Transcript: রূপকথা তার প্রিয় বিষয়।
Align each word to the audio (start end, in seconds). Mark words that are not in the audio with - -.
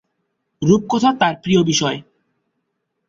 রূপকথা 0.61 1.11
তার 1.19 1.33
প্রিয় 1.43 1.61
বিষয়। 1.63 1.97